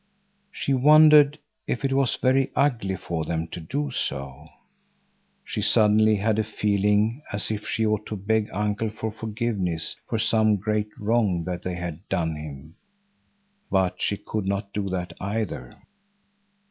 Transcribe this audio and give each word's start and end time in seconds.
She 0.51 0.73
wondered 0.73 1.37
if 1.67 1.85
it 1.85 1.93
was 1.93 2.15
very 2.15 2.49
ugly 2.55 2.95
for 2.95 3.23
them 3.23 3.45
to 3.49 3.59
do 3.61 3.91
so. 3.91 4.47
She 5.45 5.61
suddenly 5.61 6.15
had 6.15 6.39
a 6.39 6.43
feeling 6.43 7.21
as 7.31 7.51
if 7.51 7.67
she 7.67 7.85
ought 7.85 8.07
to 8.07 8.15
beg 8.15 8.49
Uncle 8.51 8.89
for 8.89 9.11
forgiveness 9.11 9.95
for 10.07 10.17
some 10.17 10.55
great 10.55 10.89
wrong 10.97 11.43
that 11.43 11.61
they 11.61 11.75
had 11.75 11.99
done 12.09 12.35
him. 12.35 12.77
But 13.69 14.01
she 14.01 14.17
could 14.17 14.47
not 14.47 14.73
do 14.73 14.89
that 14.89 15.13
either. 15.21 15.71